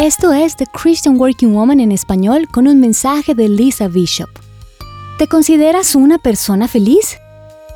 [0.00, 4.28] Esto es The Christian Working Woman en español con un mensaje de Lisa Bishop.
[5.18, 7.16] ¿Te consideras una persona feliz?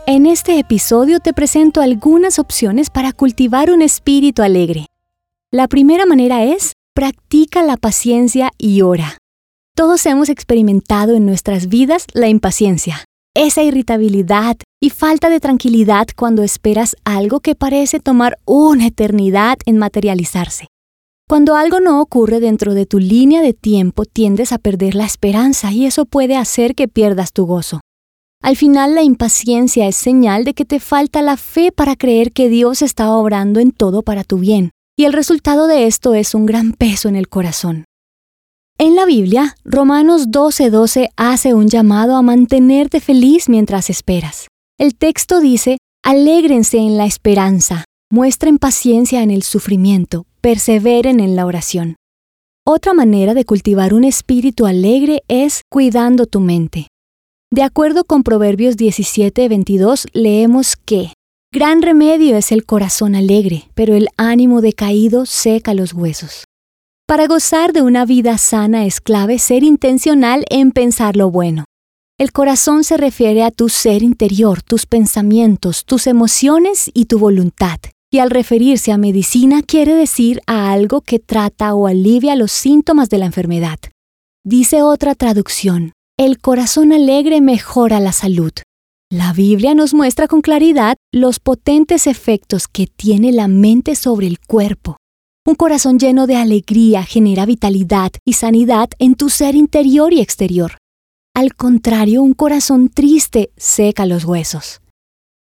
[0.07, 4.87] En este episodio te presento algunas opciones para cultivar un espíritu alegre.
[5.51, 9.19] La primera manera es, practica la paciencia y ora.
[9.75, 13.05] Todos hemos experimentado en nuestras vidas la impaciencia,
[13.35, 19.79] esa irritabilidad y falta de tranquilidad cuando esperas algo que parece tomar una eternidad en
[19.79, 20.69] materializarse.
[21.33, 25.73] Cuando algo no ocurre dentro de tu línea de tiempo, tiendes a perder la esperanza
[25.73, 27.81] y eso puede hacer que pierdas tu gozo.
[28.43, 32.51] Al final, la impaciencia es señal de que te falta la fe para creer que
[32.51, 36.45] Dios está obrando en todo para tu bien, y el resultado de esto es un
[36.45, 37.87] gran peso en el corazón.
[38.77, 44.49] En la Biblia, Romanos 12:12 hace un llamado a mantenerte feliz mientras esperas.
[44.79, 51.47] El texto dice, alégrense en la esperanza, muestren paciencia en el sufrimiento, perseveren en la
[51.47, 51.97] oración.
[52.67, 56.89] Otra manera de cultivar un espíritu alegre es cuidando tu mente.
[57.51, 61.13] De acuerdo con Proverbios 17:22, leemos que
[61.55, 66.45] Gran remedio es el corazón alegre, pero el ánimo decaído seca los huesos.
[67.07, 71.67] Para gozar de una vida sana es clave ser intencional en pensar lo bueno.
[72.19, 77.79] El corazón se refiere a tu ser interior, tus pensamientos, tus emociones y tu voluntad
[78.13, 83.09] y al referirse a medicina quiere decir a algo que trata o alivia los síntomas
[83.09, 83.79] de la enfermedad.
[84.45, 88.53] Dice otra traducción, el corazón alegre mejora la salud.
[89.11, 94.39] La Biblia nos muestra con claridad los potentes efectos que tiene la mente sobre el
[94.41, 94.99] cuerpo.
[95.47, 100.77] Un corazón lleno de alegría genera vitalidad y sanidad en tu ser interior y exterior.
[101.35, 104.83] Al contrario, un corazón triste seca los huesos.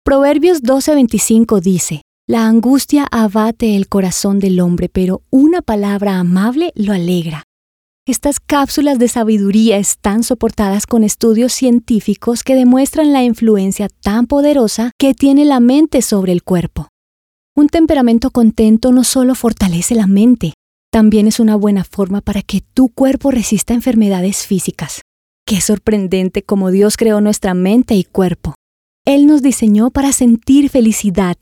[0.04, 6.92] Proverbios 12:25 dice, la angustia abate el corazón del hombre, pero una palabra amable lo
[6.92, 7.44] alegra.
[8.04, 14.90] Estas cápsulas de sabiduría están soportadas con estudios científicos que demuestran la influencia tan poderosa
[14.98, 16.88] que tiene la mente sobre el cuerpo.
[17.56, 20.52] Un temperamento contento no solo fortalece la mente,
[20.92, 25.02] también es una buena forma para que tu cuerpo resista enfermedades físicas.
[25.46, 28.54] Qué sorprendente cómo Dios creó nuestra mente y cuerpo.
[29.04, 31.36] Él nos diseñó para sentir felicidad,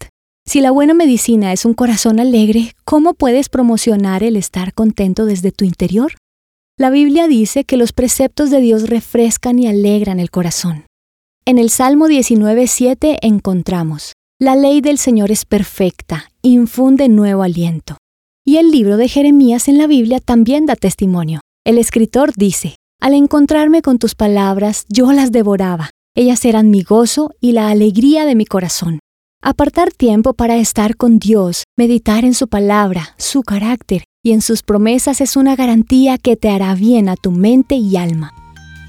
[0.47, 5.50] si la buena medicina es un corazón alegre, ¿cómo puedes promocionar el estar contento desde
[5.50, 6.12] tu interior?
[6.78, 10.87] La Biblia dice que los preceptos de Dios refrescan y alegran el corazón.
[11.44, 17.97] En el Salmo 19.7 encontramos, La ley del Señor es perfecta, infunde nuevo aliento.
[18.47, 21.41] Y el libro de Jeremías en la Biblia también da testimonio.
[21.65, 25.91] El escritor dice, Al encontrarme con tus palabras, yo las devoraba.
[26.15, 29.00] Ellas eran mi gozo y la alegría de mi corazón.
[29.47, 34.62] Apartar tiempo para estar con Dios, meditar en su palabra, su carácter y en sus
[34.62, 38.32] promesas es una garantía que te hará bien a tu mente y alma.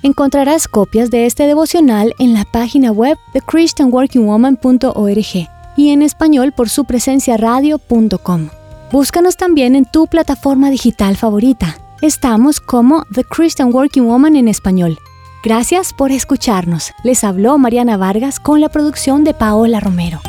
[0.02, 6.70] Encontrarás copias de este devocional en la página web de christianworkingwoman.org y en español por
[6.70, 8.48] su presencia radio.com.
[8.94, 11.76] Búscanos también en tu plataforma digital favorita.
[12.00, 15.00] Estamos como The Christian Working Woman en español.
[15.44, 16.94] Gracias por escucharnos.
[17.04, 20.22] Les habló Mariana Vargas con la producción de Paola Romero.